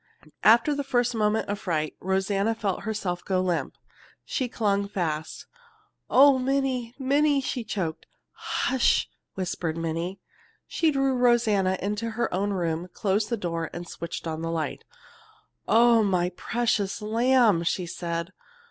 [0.43, 3.75] After the first moment of fright, Rosanna felt herself go limp.
[4.25, 5.45] She clung fast.
[6.09, 8.07] "Oh, Minnie, Minnie!" she choked.
[8.31, 10.19] "Hush!" whispered Minnie.
[10.65, 14.83] She drew Rosanna into her own room, closed the door, and switched on the light.
[15.67, 18.33] "Oh, my precious lamb!" she said.